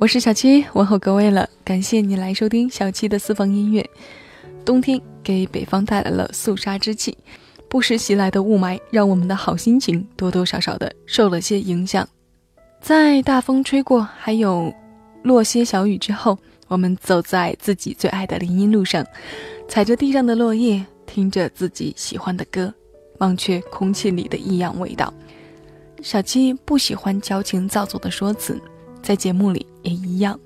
[0.00, 1.50] 我是小七，问候各位了。
[1.64, 3.84] 感谢你来收听小七的私房音乐。
[4.64, 7.18] 冬天给北方带来了肃杀之气，
[7.68, 12.08] 不时袭来的雾霾让我们的好心情多多少少的受了些影响。
[12.80, 14.72] 在大风吹过，还有
[15.24, 19.04] 落些小雨之后，我们走在自己最爱的林荫路上，
[19.66, 22.72] 踩着地上的落叶，听着自己喜欢的歌，
[23.18, 25.12] 忘却空气里的异样味道。
[26.02, 28.62] 小七不喜欢矫情造作的说辞。
[29.00, 30.38] 在节目里也一样，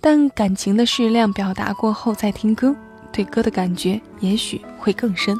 [0.00, 2.74] 但感情的适量表达过后再听歌，
[3.12, 5.38] 对歌的感觉也许会更深。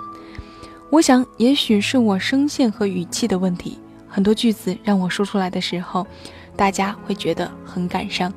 [0.91, 6.07] 我想，也许是我声线和语气的问题，很多句子让我说出来的时候，
[6.55, 8.33] 大家会觉得很感伤。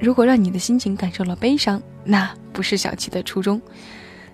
[0.00, 3.60] 如果让你的心情感受了悲伤，那不是小七的初衷。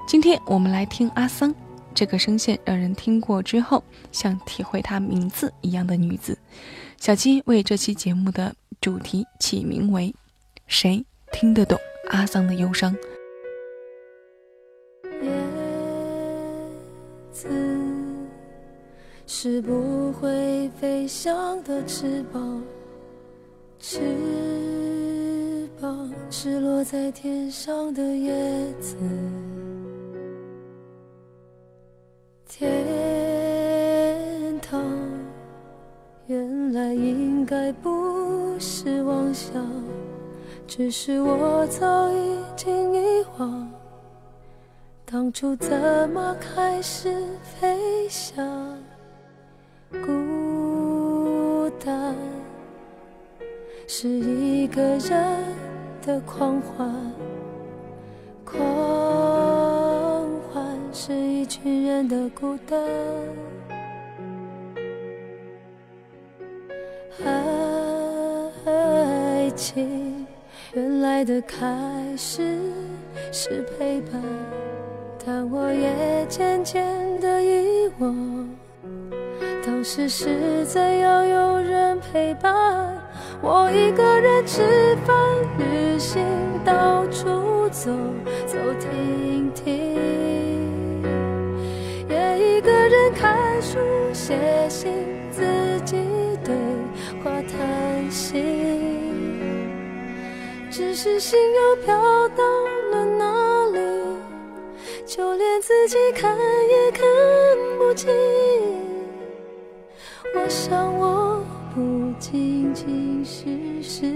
[0.07, 1.53] 今天我们来听阿桑，
[1.97, 3.83] 这个声线让人听过之后
[4.13, 6.39] 像体会她名字一样的女子。
[7.01, 8.55] 小七为这期节目的。
[8.79, 10.15] 主题起名为
[10.69, 11.77] “谁听得懂
[12.11, 12.95] 阿桑的忧伤”。
[15.23, 15.31] 叶
[17.33, 17.49] 子
[19.27, 22.63] 是不会飞翔的翅膀，
[23.81, 28.97] 翅膀是落在天上的叶子。
[32.49, 32.85] 天
[34.61, 34.83] 堂
[36.27, 37.97] 原来应该不。
[38.59, 39.63] 是妄想，
[40.67, 43.71] 只是我早已经遗忘，
[45.05, 48.79] 当初怎么开始飞翔？
[49.91, 52.17] 孤单
[53.87, 55.45] 是一个人
[56.01, 56.91] 的狂欢，
[58.43, 58.59] 狂
[60.99, 62.81] 是一群人的孤单。
[68.65, 70.27] 爱情
[70.73, 71.67] 原来的开
[72.17, 72.59] 始
[73.31, 74.23] 是陪伴，
[75.23, 76.83] 但我也渐渐
[77.21, 78.49] 的遗忘，
[79.67, 82.97] 当时是怎样有人陪伴。
[83.43, 85.15] 我一个人吃饭、
[85.59, 86.25] 旅行、
[86.65, 87.93] 到处走
[88.47, 89.96] 走停停，
[93.77, 94.35] 书、写
[94.71, 94.91] 信，
[95.31, 95.43] 自
[95.85, 95.97] 己
[96.43, 96.55] 对
[97.23, 98.43] 话谈心。
[100.71, 101.95] 只是心又飘
[102.31, 102.43] 到
[102.91, 103.79] 了哪里，
[105.07, 107.05] 就连自己看也看
[107.79, 108.11] 不清。
[110.35, 111.45] 我想我
[111.75, 113.45] 不仅仅是
[113.83, 114.07] 失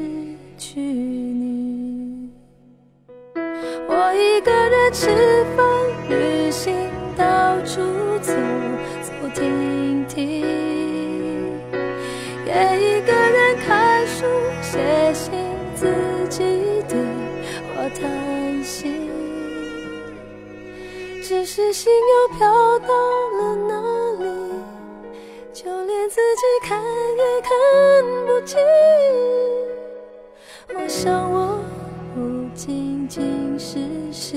[0.57, 2.31] 去你，
[3.35, 5.67] 我一个人吃饭、
[6.09, 6.75] 旅行、
[7.17, 7.81] 到处
[10.27, 11.61] 停停，
[12.47, 14.27] 也一个人看书、
[14.61, 14.79] 写
[15.15, 15.31] 信。
[17.93, 18.87] 叹息，
[21.25, 23.73] 只是心又飘到了哪
[24.23, 24.25] 里，
[25.53, 27.51] 就连自己看也看
[28.27, 28.61] 不清。
[30.73, 31.59] 我想，我
[32.15, 32.21] 不
[32.55, 33.81] 仅仅是
[34.13, 34.37] 失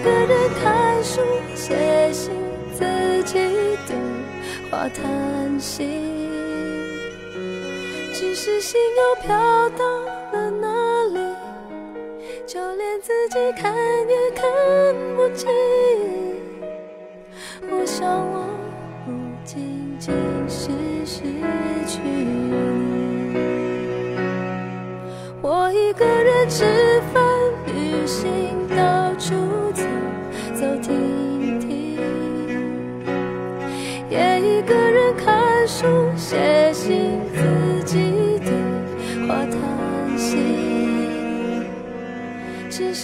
[0.00, 1.20] 一个人看书、
[1.54, 2.32] 写信，
[2.72, 3.34] 自己
[3.86, 3.94] 对
[4.70, 6.26] 话谈心。
[8.14, 9.28] 只是心又飘
[9.76, 9.84] 到
[10.32, 11.20] 了哪里？
[12.46, 13.74] 就连自己看
[14.08, 14.42] 也看
[15.16, 15.50] 不清。
[17.68, 18.46] 我想，我
[19.04, 19.12] 不
[19.44, 20.14] 仅仅
[20.48, 20.70] 是
[21.04, 21.20] 失
[21.86, 22.54] 去你。
[25.42, 26.64] 我一个人吃
[27.12, 27.22] 饭、
[27.66, 28.59] 旅行，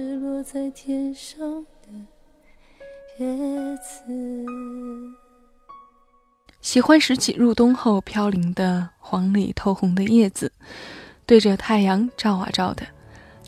[0.00, 1.38] 是落在天上
[1.82, 1.90] 的
[3.18, 4.02] 叶子。
[6.62, 10.50] 喜欢拾起入冬后飘零的黄里透红的叶子，
[11.26, 12.82] 对着太阳照啊照的，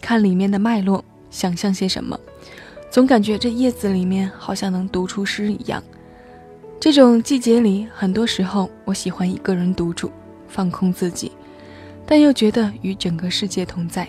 [0.02, 2.20] 看里面的脉络，想象些什么，
[2.90, 5.82] 总感觉这叶子里面好像能读出诗一样。
[6.78, 10.12] 这种季节里，很多时候我喜欢一个人独处，
[10.49, 11.32] 放空自己，
[12.04, 14.06] 但又觉得与整个世界同在。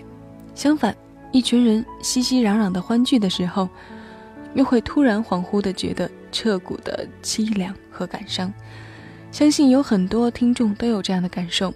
[0.53, 0.93] 相反，
[1.33, 3.67] 一群人熙熙攘攘的欢聚的时候，
[4.53, 8.53] 又会突然恍惚的觉得彻骨的凄凉和感伤。
[9.31, 11.73] 相信有很多听众都有这样的感受，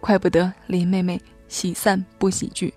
[0.00, 2.72] 怪不得林妹妹喜散不喜聚，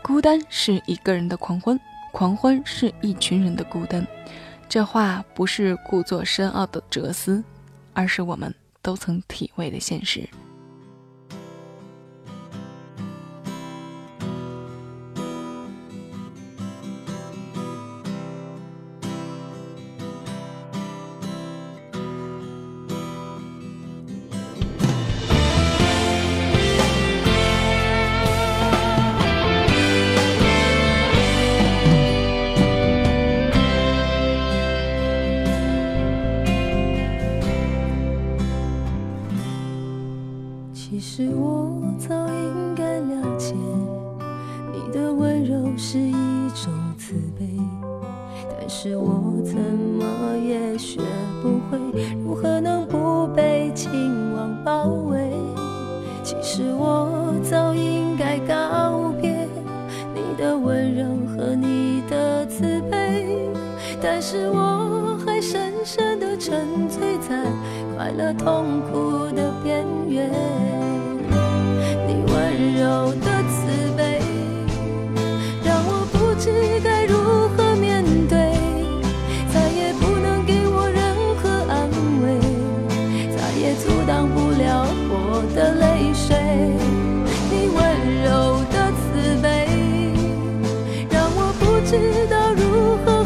[0.00, 1.78] 孤单是一个人的狂欢，
[2.12, 4.06] 狂欢是一群人的孤单。
[4.68, 7.42] 这话不是故作深奥的哲思，
[7.92, 10.28] 而是我们都曾体味的现实。
[91.84, 93.22] 知道如何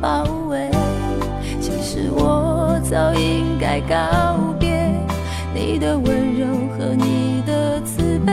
[0.00, 0.70] 包围。
[1.60, 4.92] 其实我早应该告别
[5.54, 8.32] 你的温柔和你的慈悲，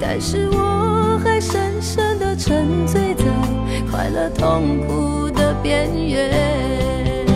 [0.00, 3.24] 但是我还深深的沉醉在
[3.90, 7.26] 快乐痛苦的边缘。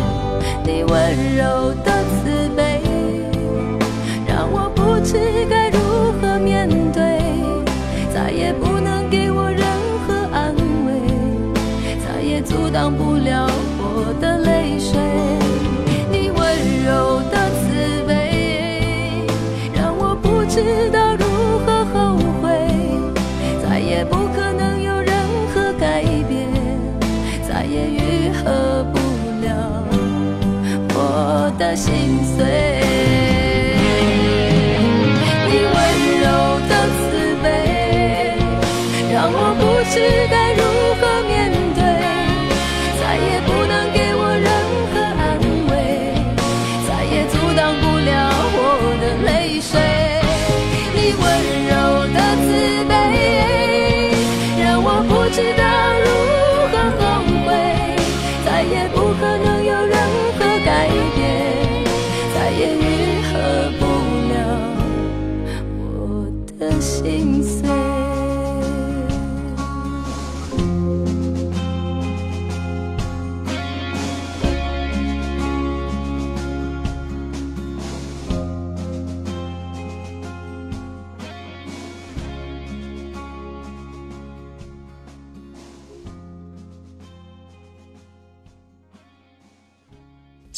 [0.64, 1.92] 你温柔的
[2.22, 2.80] 慈悲，
[4.26, 5.70] 让我不知该
[12.82, 13.48] 挡不了
[13.78, 14.98] 我的泪水。
[16.10, 16.42] 你温
[16.84, 19.24] 柔的慈悲，
[19.72, 21.24] 让我不知道如
[21.64, 22.50] 何后悔，
[23.62, 25.14] 再也不可能有任
[25.54, 26.50] 何改变，
[27.48, 28.98] 再也愈合不
[29.46, 29.84] 了
[30.92, 33.21] 我的心碎。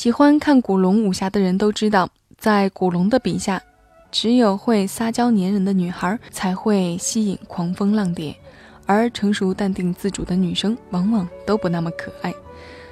[0.04, 2.06] 喜欢看古龙武侠的人都知道，
[2.37, 3.62] 在古龙的笔下，
[4.12, 8.37] 只有会撒娇粘人的女孩才会吸引狂风浪蝶，
[8.84, 12.30] 而成熟淡定自主的女生往往都不那么可爱。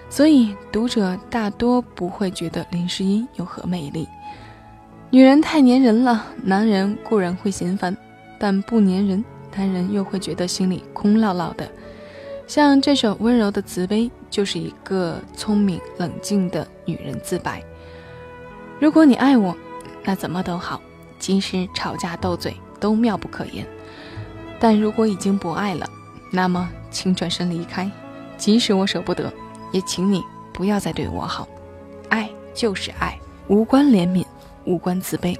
[0.09, 4.09] 所以读者大多不会觉得林诗音有何魅力。
[5.11, 7.95] 女人太粘人了，男人固然会嫌烦，
[8.38, 9.23] 但不粘人，
[9.54, 11.71] 男人又会觉得心里空落落的。
[12.47, 17.62] 像这首温柔的慈悲，就是一个聪明冷静的女人自白。
[18.81, 19.55] 如果你爱我，
[20.03, 20.81] 那怎么都好，
[21.19, 23.65] 即使吵架斗嘴都妙不可言。
[24.59, 25.87] 但如果已经不爱了，
[26.33, 27.89] 那么请转身离开。
[28.39, 29.31] 即使我舍不得，
[29.71, 31.47] 也请你不要再对我好。
[32.09, 34.25] 爱就是爱，无关怜悯。
[34.65, 35.37] 无关慈悲，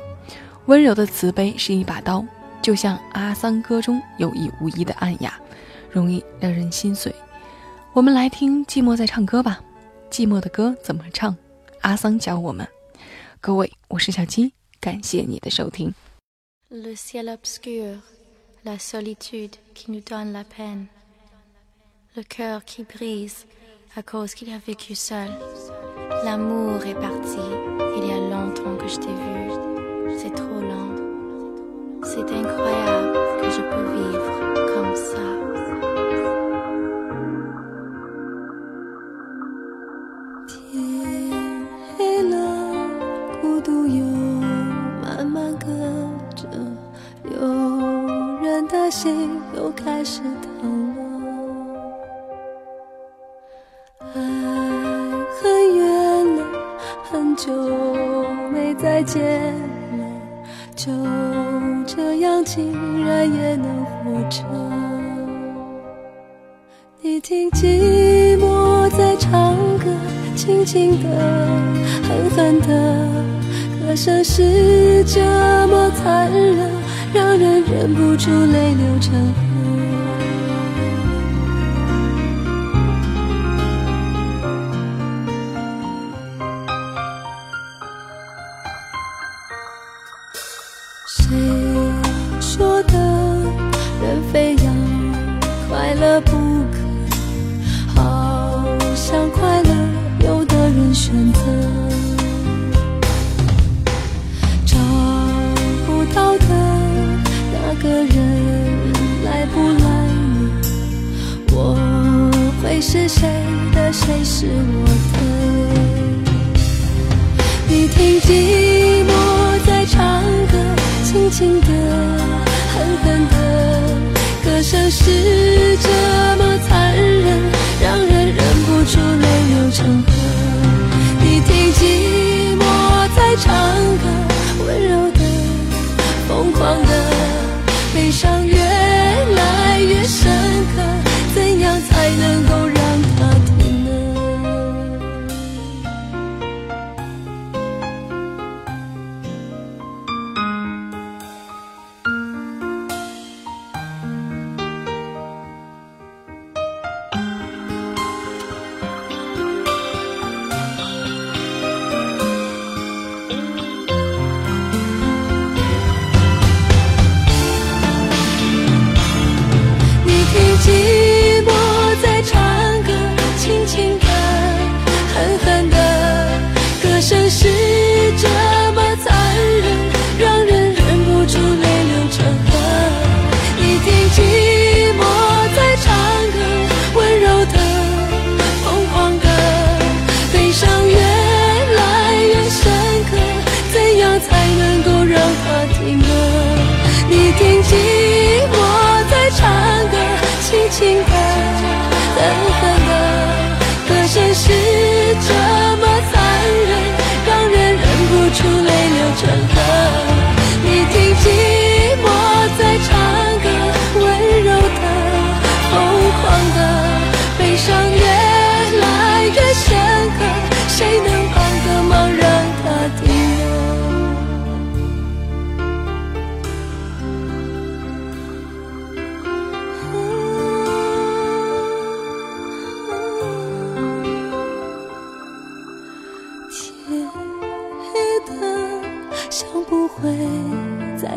[0.67, 2.25] 温柔的慈悲是一把刀，
[2.61, 5.33] 就像阿桑歌中有意无意的暗哑，
[5.93, 7.15] 容易让人心碎。
[7.95, 9.61] 我们来听《寂寞在唱歌》吧，
[10.11, 11.31] 《寂寞的歌怎么唱》，
[11.83, 12.67] 阿桑教我们。
[13.39, 15.93] 各位，我是小鸡，感谢你的收听。
[16.71, 17.99] Le ciel obscur,
[18.65, 20.87] la solitude qui nous donne la peine,
[22.15, 23.45] le cœur qui brise
[23.95, 25.29] à cause qu'il a vécu seul.
[26.25, 27.37] L'amour est parti,
[27.99, 30.97] il y a longtemps que je t'ai vu, c'est trop lent.
[32.03, 35.42] C'est incroyable que je peux vivre comme ça.
[78.31, 79.42] 泪流成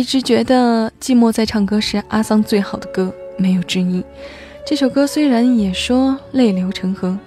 [0.00, 4.02] 一直觉得寂寞在唱歌是阿桑最好的歌，没有之一。
[4.64, 7.18] 这首歌虽然也说泪流成河，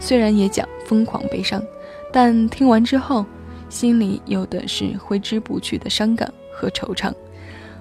[0.00, 1.62] 虽然也讲疯狂悲伤，
[2.10, 3.26] 但听完之后，
[3.68, 7.12] 心里有的是挥之不去的伤感和惆怅。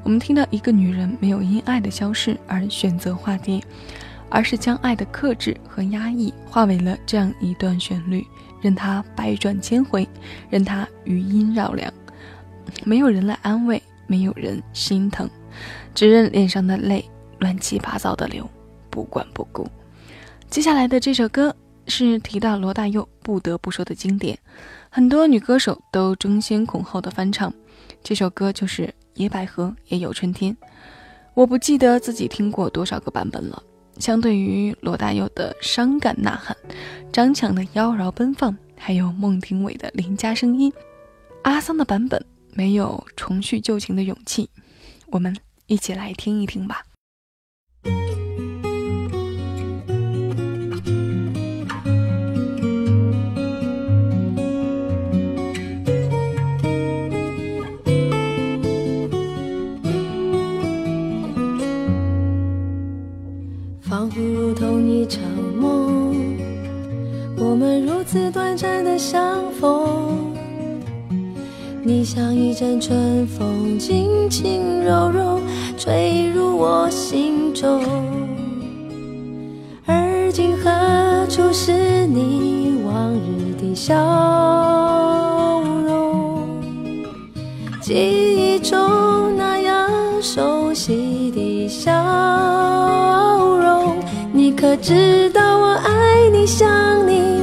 [0.04, 3.62] 我们听到一个女人没有因爱的消逝而选择化蝶，
[4.28, 8.28] 而是将爱的克制和压抑化为了这样一段旋律，
[8.62, 10.06] 任它百转千回，
[10.50, 11.90] 任它余音绕梁，
[12.84, 13.82] 没有人来安慰。
[14.08, 15.30] 没有人心疼，
[15.94, 17.04] 只任脸上的泪
[17.40, 18.50] 乱七八糟的流，
[18.90, 19.68] 不管不顾。
[20.50, 21.56] 接下来的这首歌
[21.88, 24.38] 是提到罗大佑不得不说的经典，
[24.90, 27.54] 很多女歌手都争先恐后的翻唱。
[28.04, 28.84] 这首歌就是
[29.16, 30.54] 《野百合也有春天》，
[31.34, 33.62] 我不记得自己听过多少个版本了。
[34.00, 36.56] 相对于罗大佑的伤感呐喊，
[37.12, 40.74] 张强的妖娆奔放，还有孟庭苇的邻家声音，
[41.44, 42.24] 阿桑的版本。
[42.56, 44.50] 没有重续旧情的勇气，
[45.08, 45.36] 我们
[45.68, 46.84] 一起来听一听吧。
[63.82, 65.22] 仿佛如同一场
[65.56, 66.16] 梦，
[67.38, 70.23] 我们如此短暂的相逢。
[71.86, 75.42] 你像一阵春风，轻轻柔柔
[75.78, 77.84] 吹入我心中。
[79.86, 83.94] 而今何处是你往日的笑
[85.86, 86.40] 容？
[87.82, 89.90] 记忆中那样
[90.22, 91.92] 熟悉的笑
[93.58, 93.98] 容，
[94.32, 96.66] 你可知道我爱你，想
[97.06, 97.43] 你，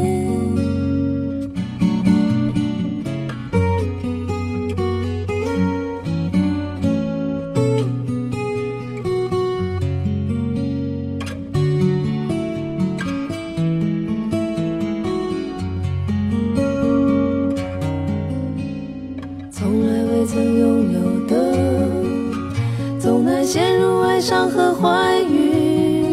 [24.31, 26.05] 伤和欢愉，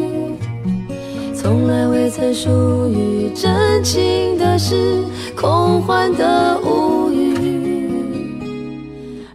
[1.33, 5.05] 从来未曾属于真情的事，
[5.37, 7.89] 空幻的无语。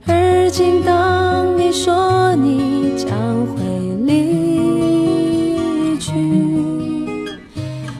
[0.05, 3.07] 而今当你说你将
[3.55, 3.63] 会
[4.05, 6.11] 离去，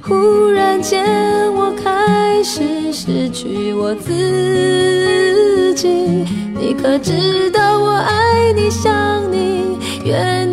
[0.01, 1.05] 忽然间
[1.53, 5.87] 我开始失去我自己。
[6.59, 8.91] 你可知道我爱你，想
[9.31, 10.52] 你，愿你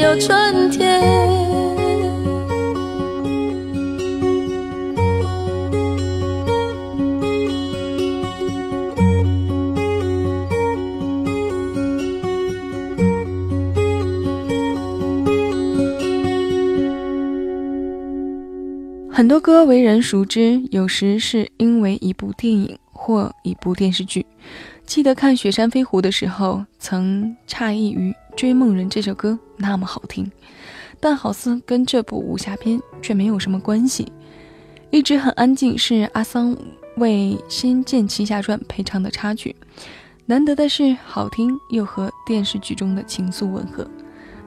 [0.00, 0.98] 有春天。
[19.12, 24.24] 很多歌为人熟知有时是因为一部电影或一部电视剧。
[24.86, 30.32] 记得看雪山飞狐的时候曾诧异于追梦人》这首歌那么好听，
[30.98, 34.10] 但好似跟这部武侠片却没有什么关系。
[34.90, 36.56] 一直很安静，是阿桑
[36.96, 39.54] 为《仙剑奇侠传》配唱的插曲。
[40.24, 43.86] 难得的是，好听又和电视剧中的情愫吻合。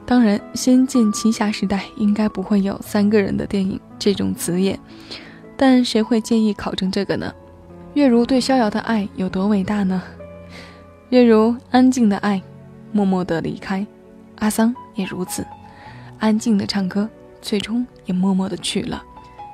[0.04, 4.76] 当然，《仙剑奇侠》时代应该不会有三个人的电影这种词眼，
[5.56, 7.32] 但谁会介意考证这个呢？
[7.92, 10.02] 月如对逍遥的爱有多伟大呢？
[11.10, 12.42] 月如安静的爱，
[12.94, 13.84] 默默的离开，
[14.36, 15.44] 阿桑也如此，
[16.20, 17.08] 安静的唱歌，
[17.42, 19.02] 最终也默默的去了。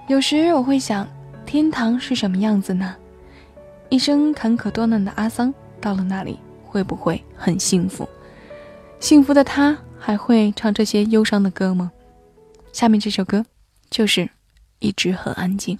[0.08, 1.08] 有时我会想，
[1.46, 2.94] 天堂是什么样子呢？
[3.88, 5.52] 一生坎坷多难的阿桑。
[5.80, 8.06] 到了那里会不会很幸福？
[8.98, 11.90] 幸福的他还会唱这些忧伤的歌吗？
[12.70, 13.46] 下面这首歌
[13.88, 14.28] 就是
[14.78, 15.78] 一直很安静。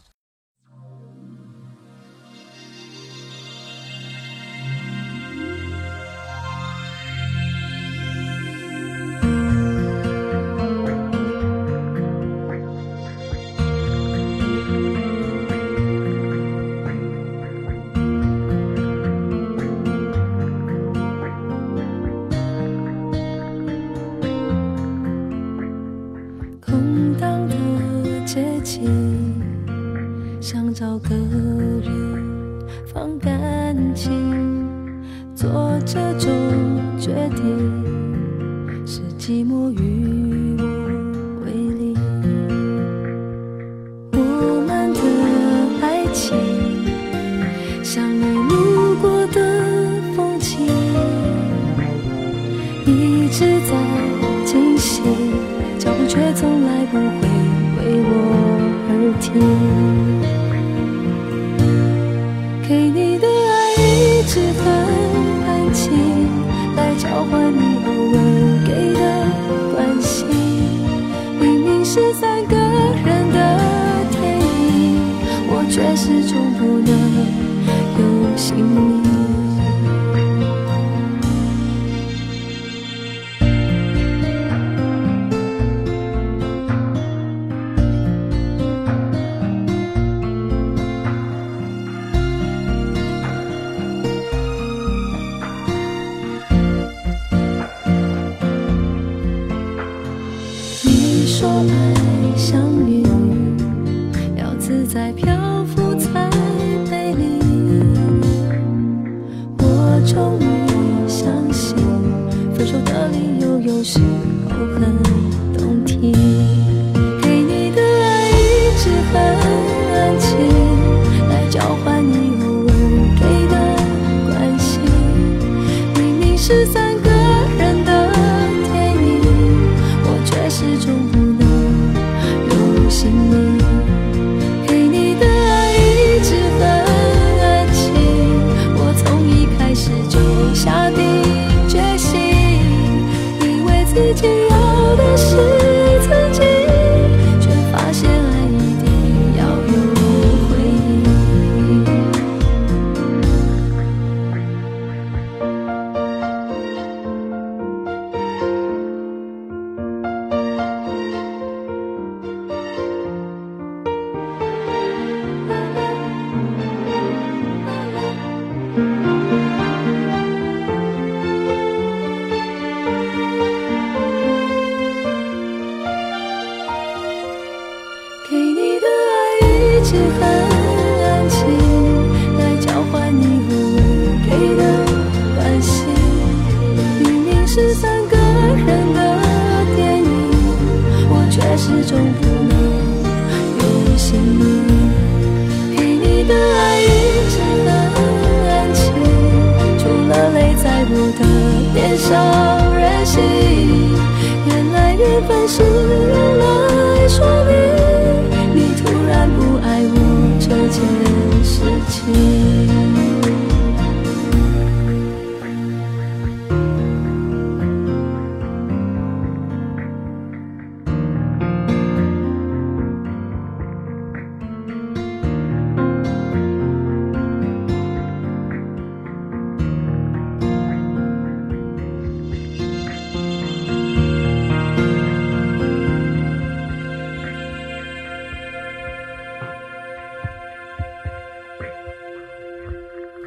[126.51, 126.80] shoes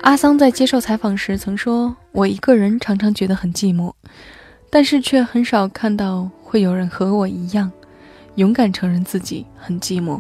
[0.03, 3.89] 阿桑在接受采访时曾说：“我一个人常常觉得很寂寞，
[4.69, 7.71] 但是却很少看到会有人和我一样，
[8.35, 10.19] 勇敢承认自己很寂寞。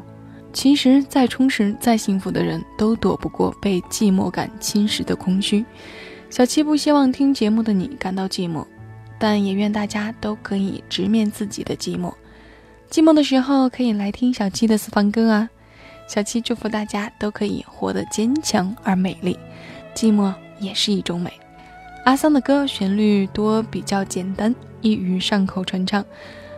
[0.53, 5.65] 其实，再充实、再幸福的人都躲不过被寂寞感侵蚀的空虚。
[6.29, 8.65] 小七不希望听节目的你感到寂寞，
[9.19, 12.09] 但也愿大家都可以直面自己的寂寞。
[12.89, 15.49] 寂寞的时候，可以来听小七的私房歌啊！
[16.07, 19.37] 小七祝福大家都可以活得坚强而美丽。”
[19.95, 21.31] 寂寞也是一种美。
[22.05, 26.03] 阿桑的歌旋律多比较简单，易于上口传唱，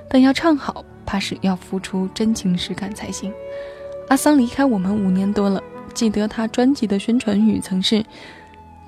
[0.09, 3.31] 但要唱好，怕是要付出真情实感才行。
[4.09, 5.61] 阿桑离开我们五年多了，
[5.93, 8.03] 记得他专辑的宣传语曾是：“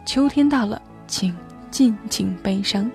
[0.05, 1.35] 秋天到了，请
[1.69, 2.89] 尽情悲伤。”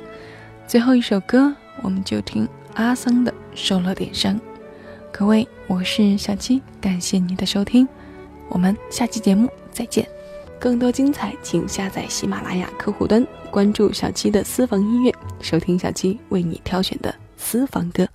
[0.66, 4.34] 最后一首歌，我们就听阿桑的《受了点伤》。
[5.14, 7.86] 各位，我是小七，感谢你的收听，
[8.48, 10.08] 我们下期节目再见。
[10.58, 18.08] 更多精彩，请下载喜马拉雅客户端，关注小七的私房音乐，收听小七为你挑选的私房歌。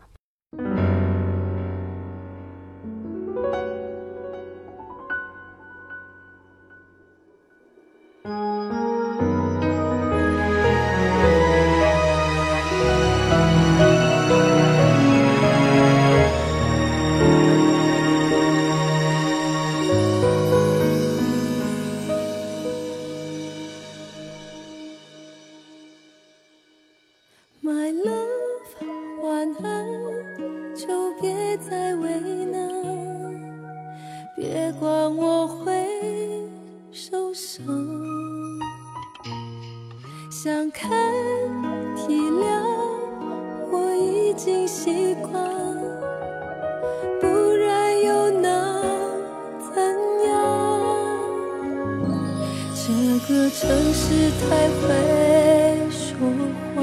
[53.27, 54.87] 这城市太会
[55.91, 56.17] 说
[56.73, 56.77] 谎，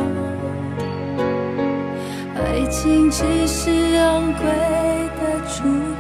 [2.35, 4.45] 爱情只是昂贵
[5.17, 5.94] 的橱